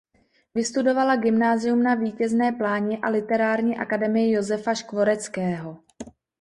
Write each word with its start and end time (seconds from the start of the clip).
Vystudovala 0.55 1.15
Gymnázium 1.15 1.83
na 1.83 1.95
Vítězné 1.95 2.51
pláni 2.51 2.97
a 2.97 3.09
Literární 3.09 3.77
akademii 3.77 4.31
Josefa 4.31 4.73
Škvoreckého. 4.75 5.77